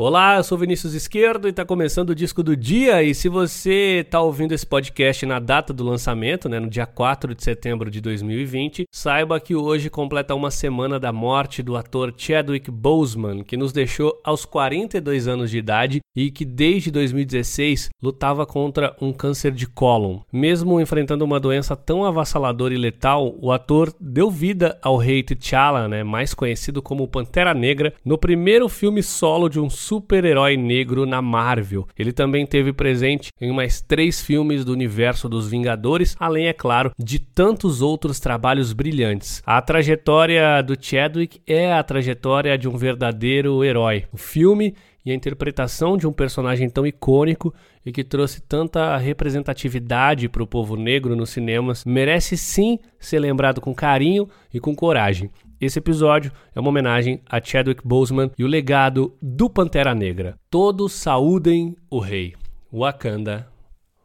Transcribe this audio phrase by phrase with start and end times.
[0.00, 3.02] Olá, eu sou Vinícius Esquerdo e está começando o disco do dia.
[3.02, 7.34] E se você está ouvindo esse podcast na data do lançamento, né, no dia 4
[7.34, 12.70] de setembro de 2020, saiba que hoje completa uma semana da morte do ator Chadwick
[12.70, 18.94] Boseman, que nos deixou aos 42 anos de idade e que desde 2016 lutava contra
[19.00, 20.20] um câncer de cólon.
[20.32, 25.88] Mesmo enfrentando uma doença tão avassaladora e letal, o ator deu vida ao rei T'Challa,
[25.88, 31.22] né, mais conhecido como Pantera Negra, no primeiro filme solo de um super-herói negro na
[31.22, 31.88] Marvel.
[31.98, 36.92] Ele também teve presente em mais três filmes do universo dos Vingadores, além, é claro,
[36.98, 39.42] de tantos outros trabalhos brilhantes.
[39.46, 44.04] A trajetória do Chadwick é a trajetória de um verdadeiro herói.
[44.12, 44.74] O filme
[45.06, 47.54] e a interpretação de um personagem tão icônico
[47.86, 53.58] e que trouxe tanta representatividade para o povo negro nos cinemas merece sim ser lembrado
[53.58, 55.30] com carinho e com coragem.
[55.60, 60.36] Esse episódio é uma homenagem a Chadwick Boseman e o legado do Pantera Negra.
[60.48, 62.34] Todos saúdem o rei.
[62.72, 63.48] Wakanda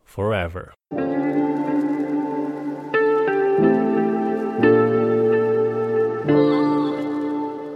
[0.03, 0.71] Forever.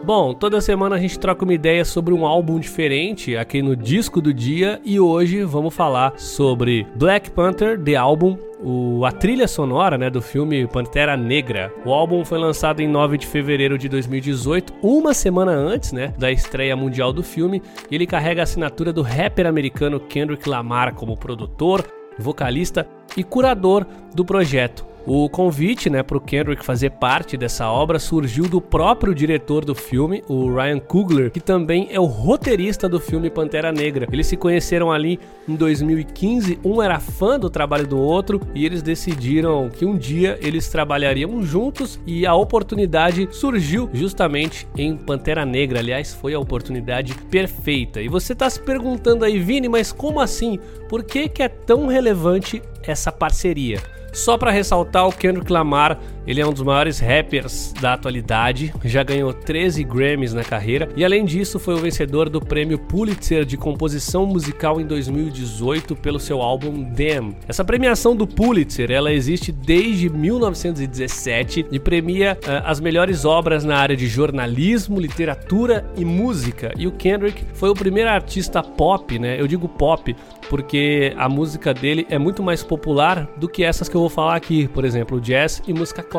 [0.08, 4.22] Bom, toda semana a gente troca uma ideia sobre um álbum diferente aqui no Disco
[4.22, 9.98] do Dia e hoje vamos falar sobre Black Panther, The Album, o, a trilha sonora
[9.98, 11.74] né, do filme Pantera Negra.
[11.86, 16.32] O álbum foi lançado em 9 de fevereiro de 2018, uma semana antes né, da
[16.32, 17.62] estreia mundial do filme,
[17.92, 21.86] e ele carrega a assinatura do rapper americano Kendrick Lamar como produtor,
[22.18, 24.88] vocalista e curador do projeto.
[25.10, 29.74] O convite né, para o Kendrick fazer parte dessa obra surgiu do próprio diretor do
[29.74, 34.06] filme, o Ryan Coogler, que também é o roteirista do filme Pantera Negra.
[34.12, 38.82] Eles se conheceram ali em 2015, um era fã do trabalho do outro e eles
[38.82, 45.80] decidiram que um dia eles trabalhariam juntos e a oportunidade surgiu justamente em Pantera Negra.
[45.80, 48.02] Aliás, foi a oportunidade perfeita.
[48.02, 50.60] E você está se perguntando aí, Vini, mas como assim?
[50.90, 53.80] Por que, que é tão relevante essa parceria?
[54.14, 59.02] Só para ressaltar, o Kendrick Lamar, ele é um dos maiores rappers da atualidade, já
[59.02, 63.56] ganhou 13 Grammys na carreira e além disso foi o vencedor do prêmio Pulitzer de
[63.56, 67.36] composição musical em 2018 pelo seu álbum Damn.
[67.48, 73.78] Essa premiação do Pulitzer, ela existe desde 1917 e premia uh, as melhores obras na
[73.78, 76.74] área de jornalismo, literatura e música.
[76.78, 79.40] E o Kendrick foi o primeiro artista pop, né?
[79.40, 80.14] Eu digo pop
[80.50, 84.36] porque a música dele é muito mais popular do que essas que eu vou falar
[84.36, 86.17] aqui, por exemplo, jazz e música clássica.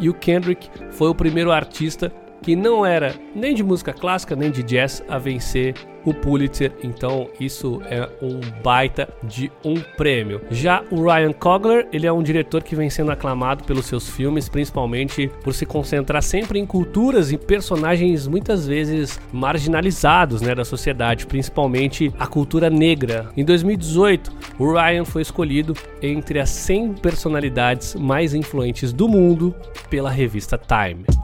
[0.00, 2.12] E o Kendrick foi o primeiro artista
[2.42, 5.74] que não era nem de música clássica nem de jazz a vencer
[6.04, 10.40] o Pulitzer, então isso é um baita de um prêmio.
[10.50, 14.48] Já o Ryan Coogler, ele é um diretor que vem sendo aclamado pelos seus filmes,
[14.48, 21.26] principalmente por se concentrar sempre em culturas e personagens muitas vezes marginalizados né, da sociedade,
[21.26, 23.30] principalmente a cultura negra.
[23.36, 29.54] Em 2018, o Ryan foi escolhido entre as 100 personalidades mais influentes do mundo
[29.88, 31.19] pela revista Time.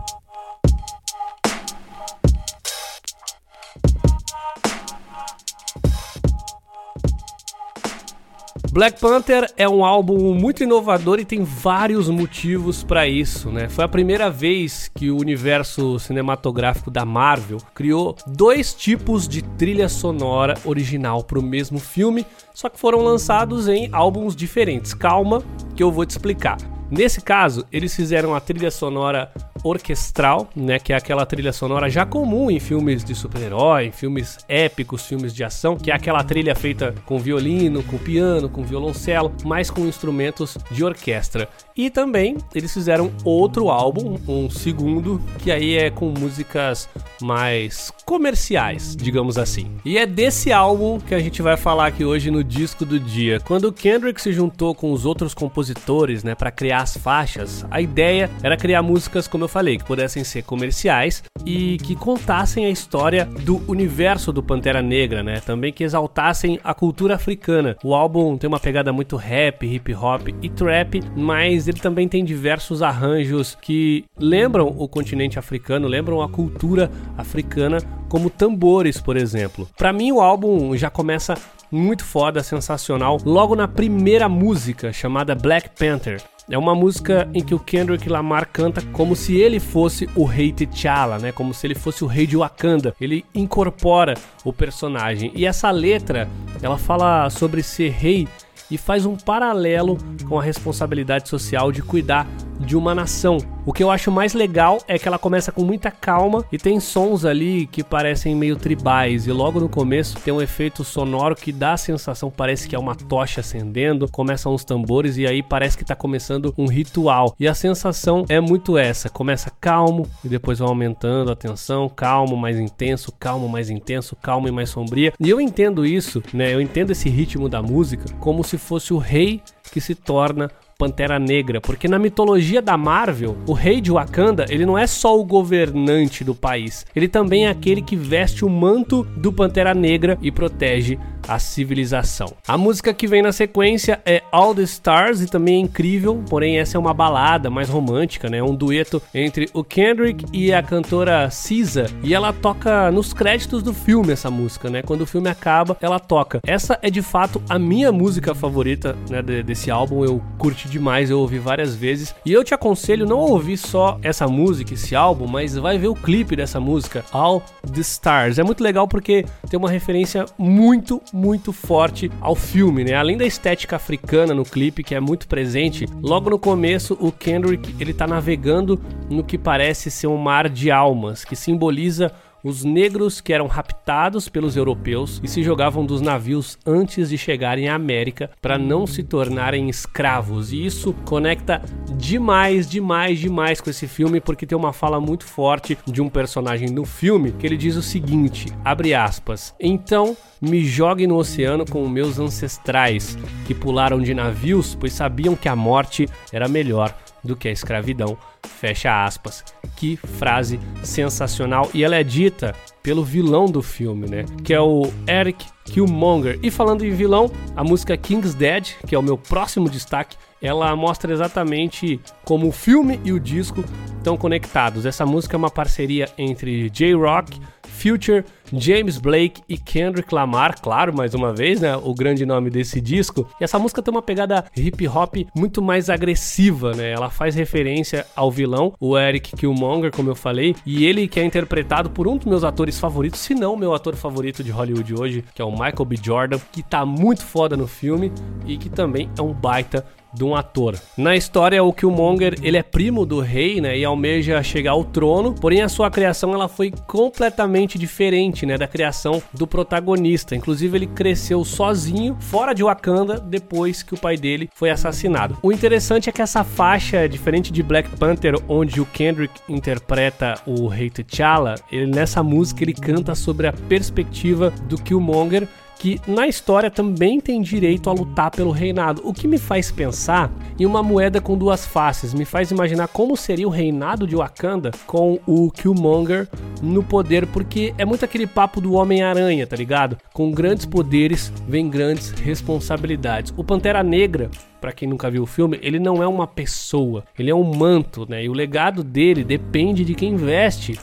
[8.77, 13.71] Black Panther é um álbum muito inovador e tem vários motivos para isso, né?
[13.71, 19.89] Foi a primeira vez que o universo cinematográfico da Marvel criou dois tipos de trilha
[19.89, 24.93] sonora original para o mesmo filme, só que foram lançados em álbuns diferentes.
[24.93, 25.43] Calma,
[25.75, 26.59] que eu vou te explicar.
[26.91, 29.33] Nesse caso, eles fizeram a trilha sonora
[29.67, 35.07] orquestral, né, que é aquela trilha sonora já comum em filmes de super-herói, filmes épicos,
[35.07, 39.71] filmes de ação, que é aquela trilha feita com violino, com piano, com violoncelo, mas
[39.71, 41.49] com instrumentos de orquestra.
[41.77, 46.89] E também eles fizeram outro álbum, um segundo, que aí é com músicas
[47.21, 49.71] mais comerciais, digamos assim.
[49.85, 53.41] E é desse álbum que a gente vai falar aqui hoje no disco do dia.
[53.41, 57.81] Quando o Kendrick se juntou com os outros compositores, né, para criar as faixas, a
[57.81, 62.69] ideia era criar músicas, como eu falei, que pudessem ser comerciais e que contassem a
[62.69, 65.41] história do universo do Pantera Negra, né?
[65.41, 67.75] Também que exaltassem a cultura africana.
[67.83, 72.23] O álbum tem uma pegada muito rap, hip hop e trap, mas ele também tem
[72.23, 77.79] diversos arranjos que lembram o continente africano, lembram a cultura africana,
[78.11, 79.67] como tambores, por exemplo.
[79.75, 81.35] Para mim, o álbum já começa
[81.71, 86.23] muito foda, sensacional, logo na primeira música, chamada Black Panther.
[86.49, 90.53] É uma música em que o Kendrick Lamar canta como se ele fosse o rei
[90.53, 91.33] T'Challa, né?
[91.33, 92.95] Como se ele fosse o rei de Wakanda.
[93.01, 94.15] Ele incorpora
[94.45, 95.33] o personagem.
[95.35, 96.29] E essa letra,
[96.63, 98.29] ela fala sobre ser rei
[98.71, 99.99] e faz um paralelo
[100.29, 102.29] com a responsabilidade social de cuidar
[102.59, 103.39] de uma nação.
[103.65, 106.79] O que eu acho mais legal é que ela começa com muita calma e tem
[106.79, 111.51] sons ali que parecem meio tribais e logo no começo tem um efeito sonoro que
[111.51, 115.77] dá a sensação parece que é uma tocha acendendo, começam uns tambores e aí parece
[115.77, 117.35] que tá começando um ritual.
[117.41, 122.37] E a sensação é muito essa, começa calmo e depois vai aumentando a tensão, calmo,
[122.37, 125.13] mais intenso, calmo, mais intenso, calmo e mais sombria.
[125.19, 126.55] E eu entendo isso, né?
[126.55, 129.43] Eu entendo esse ritmo da música como se fosse o rei
[129.73, 134.67] que se torna Pantera Negra, porque na mitologia da Marvel, o rei de Wakanda, ele
[134.67, 139.05] não é só o governante do país, ele também é aquele que veste o manto
[139.17, 142.33] do Pantera Negra e protege a civilização.
[142.47, 146.59] A música que vem na sequência é All the Stars e também é incrível, porém
[146.59, 148.43] essa é uma balada mais romântica, né?
[148.43, 153.75] Um dueto entre o Kendrick e a cantora Cisa e ela toca nos créditos do
[153.75, 154.83] filme essa música, né?
[154.83, 156.41] Quando o filme acaba, ela toca.
[156.47, 160.05] Essa é de fato a minha música favorita, né, desse álbum.
[160.05, 164.27] Eu curti demais, eu ouvi várias vezes e eu te aconselho não ouvir só essa
[164.27, 167.43] música, esse álbum, mas vai ver o clipe dessa música, All
[167.73, 168.39] the Stars.
[168.39, 172.95] É muito legal porque tem uma referência muito muito forte ao filme, né?
[172.95, 177.75] Além da estética africana no clipe, que é muito presente, logo no começo o Kendrick
[177.79, 182.13] ele tá navegando no que parece ser um mar de almas, que simboliza
[182.43, 187.69] os negros que eram raptados pelos europeus e se jogavam dos navios antes de chegarem
[187.69, 190.53] à América para não se tornarem escravos.
[190.53, 191.63] E isso conecta
[191.97, 196.69] demais, demais, demais com esse filme porque tem uma fala muito forte de um personagem
[196.69, 201.89] no filme que ele diz o seguinte, abre aspas: "Então me jogue no oceano com
[201.89, 203.17] meus ancestrais
[203.47, 208.17] que pularam de navios, pois sabiam que a morte era melhor do que a escravidão."
[208.43, 209.45] Fecha aspas.
[209.77, 211.69] Que frase sensacional.
[211.75, 214.25] E ela é dita pelo vilão do filme, né?
[214.45, 216.39] Que é o Eric Killmonger.
[216.43, 220.75] E falando em vilão, a música King's Dead, que é o meu próximo destaque, ela
[220.77, 223.65] mostra exatamente como o filme e o disco
[223.97, 224.87] estão conectados.
[224.87, 227.41] Essa música é uma parceria entre J-Rock,
[227.87, 232.81] Future, James Blake e Kendrick Lamar, claro, mais uma vez, né, o grande nome desse
[232.81, 233.29] disco.
[233.41, 236.91] E essa música tem uma pegada hip hop muito mais agressiva, né?
[236.91, 241.25] Ela faz referência ao vilão, o Eric Killmonger, como eu falei, e ele que é
[241.25, 244.95] interpretado por um dos meus atores favoritos, se não o meu ator favorito de Hollywood
[244.95, 245.97] hoje, que é o Michael B.
[246.03, 248.11] Jordan, que tá muito foda no filme
[248.45, 249.87] e que também é um baita
[250.17, 250.79] de um ator.
[250.97, 255.35] Na história, o Killmonger, ele é primo do rei, né, e almeja chegar ao trono,
[255.35, 260.35] porém a sua criação ela foi completamente diferente, né, da criação do protagonista.
[260.35, 265.37] Inclusive ele cresceu sozinho, fora de Wakanda, depois que o pai dele foi assassinado.
[265.43, 270.67] O interessante é que essa faixa, diferente de Black Panther, onde o Kendrick interpreta o
[270.67, 275.47] rei T'Challa, ele nessa música ele canta sobre a perspectiva do Killmonger
[275.79, 280.31] que na história também tem direito a lutar pelo reinado, o que me faz pensar
[280.59, 284.71] em uma moeda com duas faces, me faz imaginar como seria o reinado de Wakanda
[284.87, 286.29] com o Killmonger
[286.63, 289.99] no poder, porque é muito aquele papo do Homem-Aranha, tá ligado?
[290.13, 293.33] Com grandes poderes vem grandes responsabilidades.
[293.37, 294.31] O Pantera Negra
[294.61, 298.05] para quem nunca viu o filme, ele não é uma pessoa, ele é um manto,
[298.09, 298.25] né?
[298.25, 300.77] E o legado dele depende de quem veste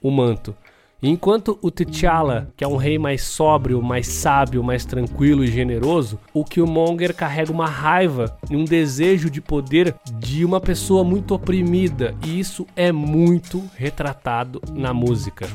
[0.00, 0.54] o manto.
[1.08, 6.18] Enquanto o T'Challa, que é um rei mais sóbrio, mais sábio, mais tranquilo e generoso,
[6.34, 12.12] o Killmonger carrega uma raiva e um desejo de poder de uma pessoa muito oprimida,
[12.26, 15.46] e isso é muito retratado na música.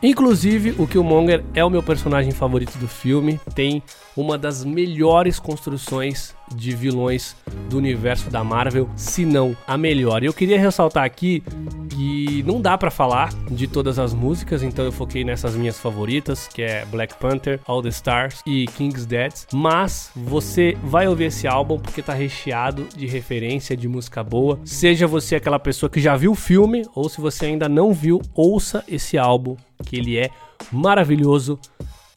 [0.00, 3.82] Inclusive, o Killmonger é o meu personagem favorito do filme, tem
[4.20, 7.36] uma das melhores construções de vilões
[7.68, 10.22] do universo da Marvel, se não a melhor.
[10.22, 11.42] Eu queria ressaltar aqui
[11.88, 16.48] que não dá para falar de todas as músicas, então eu foquei nessas minhas favoritas,
[16.48, 21.46] que é Black Panther, All the Stars e King's Dead, mas você vai ouvir esse
[21.46, 24.58] álbum porque tá recheado de referência de música boa.
[24.64, 28.20] Seja você aquela pessoa que já viu o filme ou se você ainda não viu,
[28.34, 30.30] ouça esse álbum que ele é
[30.72, 31.58] maravilhoso.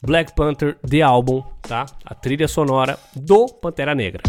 [0.04, 1.86] Black Panther The Album, tá?
[2.04, 4.22] A trilha sonora do Pantera Negra.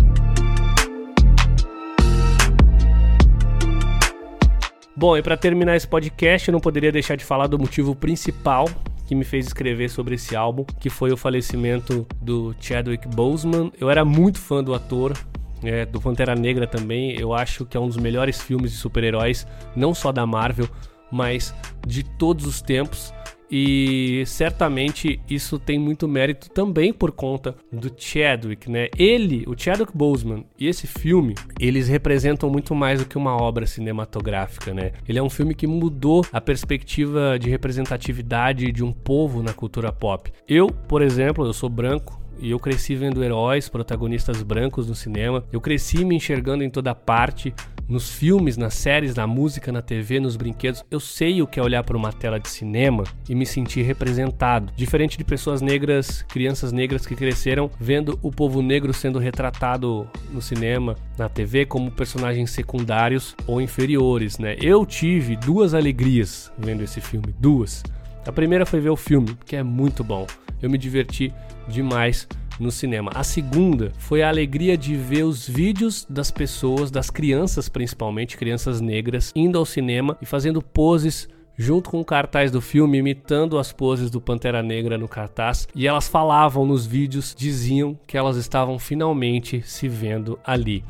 [4.96, 8.70] Bom, e para terminar esse podcast, eu não poderia deixar de falar do motivo principal
[9.06, 13.70] que me fez escrever sobre esse álbum, que foi o falecimento do Chadwick Boseman.
[13.78, 15.14] Eu era muito fã do ator,
[15.62, 17.20] é, do Pantera Negra também.
[17.20, 20.70] Eu acho que é um dos melhores filmes de super-heróis, não só da Marvel,
[21.12, 21.54] mas
[21.86, 23.14] de todos os tempos.
[23.50, 28.90] E certamente isso tem muito mérito também por conta do Chadwick, né?
[28.98, 33.66] Ele, o Chadwick Boseman e esse filme, eles representam muito mais do que uma obra
[33.68, 34.92] cinematográfica, né?
[35.08, 39.92] Ele é um filme que mudou a perspectiva de representatividade de um povo na cultura
[39.92, 40.32] pop.
[40.48, 45.44] Eu, por exemplo, eu sou branco, e eu cresci vendo heróis, protagonistas brancos no cinema.
[45.52, 47.54] Eu cresci me enxergando em toda parte
[47.88, 50.84] nos filmes, nas séries, na música, na TV, nos brinquedos.
[50.90, 54.72] Eu sei o que é olhar para uma tela de cinema e me sentir representado.
[54.76, 60.42] Diferente de pessoas negras, crianças negras que cresceram vendo o povo negro sendo retratado no
[60.42, 64.56] cinema, na TV, como personagens secundários ou inferiores, né?
[64.62, 67.84] Eu tive duas alegrias vendo esse filme, duas.
[68.26, 70.26] A primeira foi ver o filme, que é muito bom.
[70.62, 71.32] Eu me diverti
[71.68, 72.28] demais
[72.60, 73.12] no cinema.
[73.14, 78.82] A segunda foi a alegria de ver os vídeos das pessoas, das crianças principalmente, crianças
[78.82, 83.72] negras, indo ao cinema e fazendo poses junto com o cartaz do filme, imitando as
[83.72, 88.78] poses do Pantera Negra no cartaz, e elas falavam nos vídeos, diziam que elas estavam
[88.78, 90.84] finalmente se vendo ali.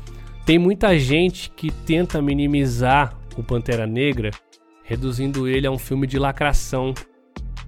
[0.44, 4.30] Tem muita gente que tenta minimizar o Pantera Negra,
[4.82, 6.94] reduzindo ele a um filme de lacração.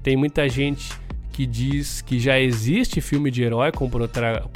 [0.02, 0.92] Tem muita gente
[1.38, 3.88] que diz que já existe filme de herói com,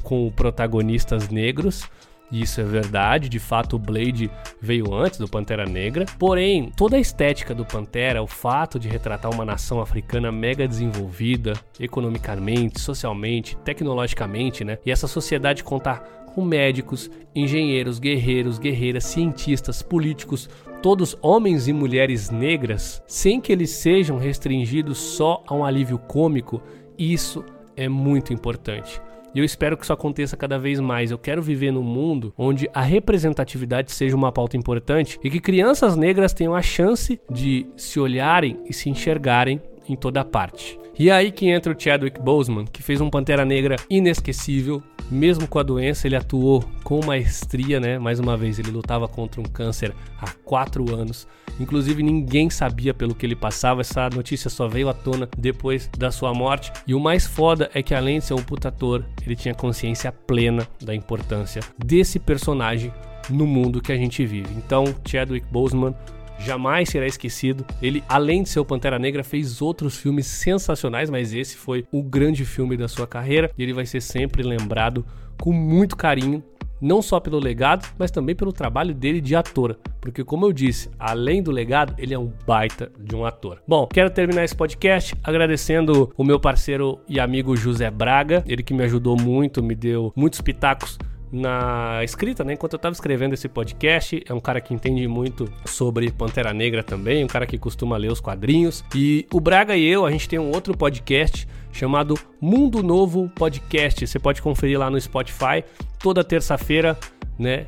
[0.02, 1.88] com protagonistas negros.
[2.28, 4.28] E isso é verdade, de fato o Blade
[4.60, 6.06] veio antes do Pantera Negra.
[6.18, 11.52] Porém, toda a estética do Pantera, o fato de retratar uma nação africana mega desenvolvida,
[11.78, 14.76] economicamente, socialmente, tecnologicamente, né?
[14.84, 16.00] E essa sociedade contar
[16.34, 20.50] com médicos, engenheiros, guerreiros, guerreiras, cientistas, políticos,
[20.82, 26.60] todos homens e mulheres negras, sem que eles sejam restringidos só a um alívio cômico,
[26.98, 27.44] isso
[27.76, 29.00] é muito importante.
[29.34, 31.10] E eu espero que isso aconteça cada vez mais.
[31.10, 35.96] Eu quero viver num mundo onde a representatividade seja uma pauta importante e que crianças
[35.96, 40.78] negras tenham a chance de se olharem e se enxergarem em toda parte.
[40.98, 45.46] E é aí que entra o Chadwick Boseman, que fez um Pantera Negra inesquecível, mesmo
[45.46, 47.98] com a doença, ele atuou com maestria, né?
[47.98, 51.28] Mais uma vez, ele lutava contra um câncer há quatro anos.
[51.60, 53.82] Inclusive, ninguém sabia pelo que ele passava.
[53.82, 56.72] Essa notícia só veio à tona depois da sua morte.
[56.86, 60.10] E o mais foda é que, além de ser um puta ator, ele tinha consciência
[60.10, 62.92] plena da importância desse personagem
[63.28, 64.54] no mundo que a gente vive.
[64.56, 65.94] Então, Chadwick Boseman
[66.38, 67.64] jamais será esquecido.
[67.80, 72.02] Ele, além de ser o Pantera Negra, fez outros filmes sensacionais, mas esse foi o
[72.02, 75.04] grande filme da sua carreira e ele vai ser sempre lembrado
[75.40, 76.42] com muito carinho.
[76.80, 79.78] Não só pelo legado, mas também pelo trabalho dele de ator.
[80.00, 83.62] Porque, como eu disse, além do legado, ele é um baita de um ator.
[83.68, 88.74] Bom, quero terminar esse podcast agradecendo o meu parceiro e amigo José Braga, ele que
[88.74, 90.98] me ajudou muito, me deu muitos pitacos
[91.32, 92.52] na escrita, né?
[92.52, 96.82] Enquanto eu estava escrevendo esse podcast, é um cara que entende muito sobre Pantera Negra
[96.82, 98.84] também, um cara que costuma ler os quadrinhos.
[98.94, 104.06] E o Braga e eu, a gente tem um outro podcast chamado Mundo Novo Podcast.
[104.06, 105.64] Você pode conferir lá no Spotify
[105.98, 106.98] toda terça-feira,
[107.38, 107.66] né?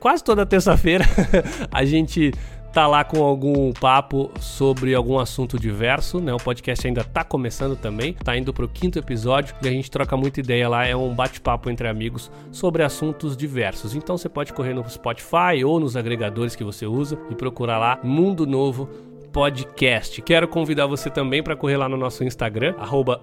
[0.00, 1.04] Quase toda terça-feira
[1.70, 2.32] a gente
[2.72, 6.32] tá lá com algum papo sobre algum assunto diverso, né?
[6.32, 10.16] O podcast ainda tá começando também, tá indo pro quinto episódio e a gente troca
[10.16, 13.94] muita ideia lá, é um bate-papo entre amigos sobre assuntos diversos.
[13.94, 17.98] Então você pode correr no Spotify ou nos agregadores que você usa e procurar lá
[18.02, 18.88] Mundo Novo
[19.32, 20.20] Podcast.
[20.22, 23.20] Quero convidar você também para correr lá no nosso Instagram, arroba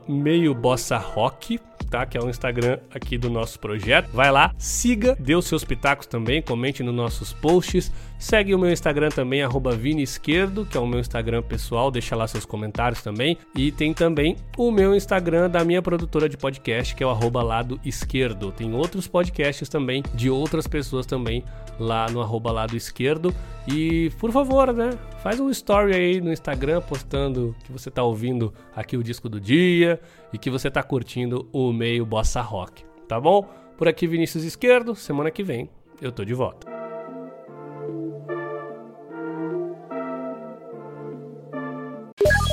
[1.89, 2.05] tá?
[2.05, 4.09] Que é o Instagram aqui do nosso projeto.
[4.11, 7.91] Vai lá, siga, dê os seus pitacos também, comente nos nossos posts.
[8.17, 12.27] Segue o meu Instagram também, arroba Esquerdo, que é o meu Instagram pessoal, deixa lá
[12.27, 13.37] seus comentários também.
[13.55, 17.43] E tem também o meu Instagram da minha produtora de podcast, que é o arroba
[17.43, 18.51] Lado Esquerdo.
[18.51, 21.43] Tem outros podcasts também, de outras pessoas também,
[21.79, 23.33] lá no arroba Lado Esquerdo.
[23.67, 24.91] E, por favor, né,
[25.23, 29.39] faz um story aí no Instagram postando que você tá ouvindo aqui o disco do
[29.39, 29.99] dia
[30.31, 33.47] e que você tá curtindo o meio bossa rock, tá bom?
[33.77, 35.69] Por aqui Vinícius Esquerdo, semana que vem
[36.01, 36.67] eu tô de volta.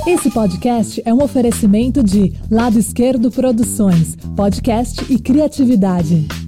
[0.07, 6.42] Esse podcast é um oferecimento de Lado Esquerdo Produções, podcast e criatividade.